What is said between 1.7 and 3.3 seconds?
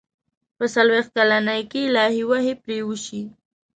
کې الهي وحي پرې وشي.